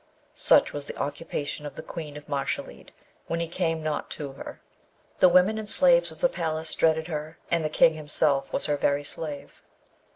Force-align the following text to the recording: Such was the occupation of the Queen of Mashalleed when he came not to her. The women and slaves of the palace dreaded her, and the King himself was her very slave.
Such 0.33 0.73
was 0.73 0.85
the 0.85 0.97
occupation 0.97 1.63
of 1.63 1.75
the 1.75 1.83
Queen 1.83 2.17
of 2.17 2.25
Mashalleed 2.27 2.89
when 3.27 3.39
he 3.39 3.47
came 3.47 3.83
not 3.83 4.09
to 4.17 4.31
her. 4.31 4.59
The 5.19 5.29
women 5.29 5.59
and 5.59 5.69
slaves 5.69 6.09
of 6.11 6.21
the 6.21 6.27
palace 6.27 6.73
dreaded 6.73 7.05
her, 7.07 7.37
and 7.51 7.63
the 7.63 7.69
King 7.69 7.93
himself 7.93 8.51
was 8.51 8.65
her 8.65 8.77
very 8.77 9.03
slave. 9.03 9.61